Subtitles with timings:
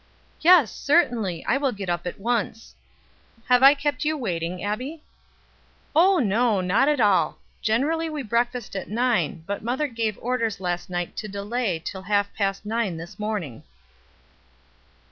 [0.39, 2.73] "Yes, certainly, I'll get up at once.
[3.49, 5.03] Have I kept you waiting, Abbie?"
[5.95, 10.89] "Oh no, not at all; generally we breakfast at nine, but mother gave orders last
[10.89, 13.61] night to delay until half past nine this morning."